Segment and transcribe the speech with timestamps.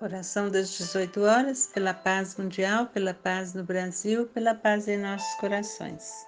[0.00, 5.32] Oração das 18 horas, pela paz mundial, pela paz no Brasil, pela paz em nossos
[5.36, 6.26] corações.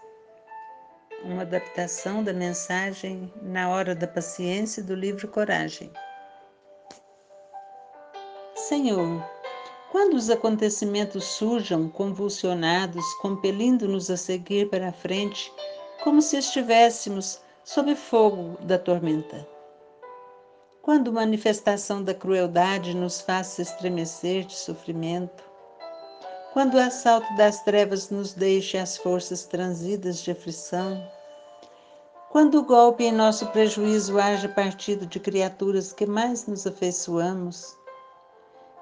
[1.25, 5.91] Uma adaptação da mensagem Na Hora da Paciência do livro Coragem.
[8.55, 9.21] Senhor,
[9.91, 15.53] quando os acontecimentos surjam convulsionados, compelindo-nos a seguir para a frente,
[16.05, 19.56] como se estivéssemos sob fogo da tormenta
[20.87, 25.43] quando manifestação da crueldade nos faça estremecer de sofrimento,
[26.53, 31.05] quando o assalto das trevas nos deixe as forças transidas de aflição,
[32.31, 37.77] quando o golpe em nosso prejuízo haja partido de criaturas que mais nos afeiçoamos,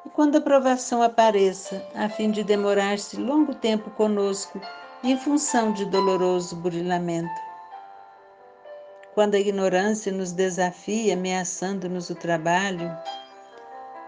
[0.04, 4.60] e quando a provação apareça, a fim de demorar-se longo tempo conosco
[5.02, 7.53] em função de doloroso burilamento,
[9.14, 12.90] quando a ignorância nos desafia, ameaçando-nos o trabalho,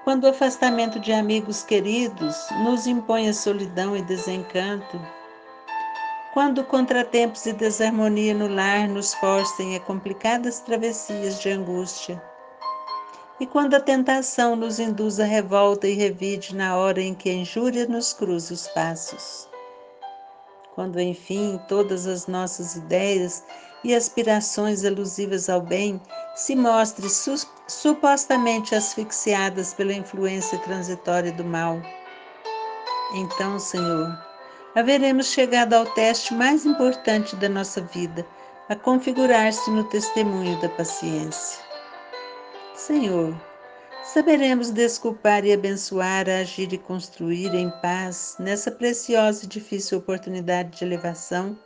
[0.02, 5.00] quando o afastamento de amigos queridos nos impõe a solidão e desencanto,
[6.32, 12.22] quando contratempos e desarmonia no lar nos forcem a complicadas travessias de angústia,
[13.38, 17.34] e quando a tentação nos induz a revolta e revide na hora em que a
[17.34, 19.48] injúria nos cruza os passos.
[20.74, 23.42] Quando, enfim, todas as nossas ideias
[23.84, 26.00] e aspirações alusivas ao bem
[26.34, 27.34] se mostrem su
[27.68, 31.80] supostamente asfixiadas pela influência transitória do mal.
[33.14, 34.16] Então, Senhor,
[34.74, 38.26] haveremos chegado ao teste mais importante da nossa vida,
[38.68, 41.60] a configurar-se no testemunho da paciência.
[42.74, 43.34] Senhor,
[44.04, 50.84] saberemos desculpar e abençoar, agir e construir em paz nessa preciosa e difícil oportunidade de
[50.84, 51.56] elevação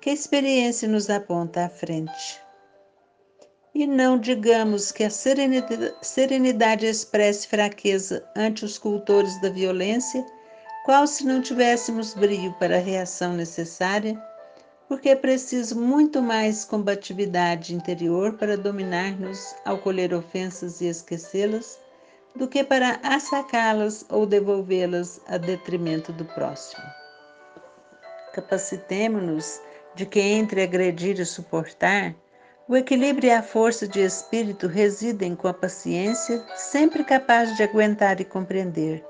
[0.00, 2.40] que a experiência nos aponta à frente.
[3.74, 10.24] E não digamos que a serenidade, serenidade expresse fraqueza ante os cultores da violência,
[10.84, 14.20] qual se não tivéssemos brio para a reação necessária,
[14.88, 21.78] porque é preciso muito mais combatividade interior para dominar-nos ao colher ofensas e esquecê-las,
[22.34, 26.82] do que para assacá-las ou devolvê-las a detrimento do próximo.
[28.32, 29.60] Capacitemo-nos
[29.94, 32.14] de que entre agredir e suportar,
[32.68, 38.20] o equilíbrio e a força de espírito residem com a paciência, sempre capaz de aguentar
[38.20, 39.04] e compreender,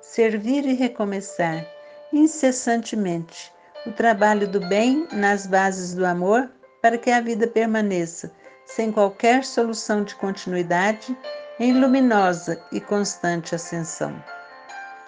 [0.00, 1.66] servir e recomeçar,
[2.12, 3.52] incessantemente,
[3.84, 6.50] o trabalho do bem nas bases do amor
[6.80, 8.32] para que a vida permaneça,
[8.64, 11.16] sem qualquer solução de continuidade,
[11.60, 14.12] em luminosa e constante ascensão.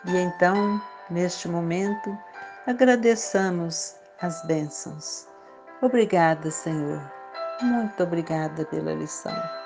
[0.05, 0.81] E então,
[1.11, 2.17] neste momento,
[2.67, 5.29] agradeçamos as bênçãos.
[5.83, 7.03] Obrigada, Senhor.
[7.63, 9.64] Muito obrigada pela lição.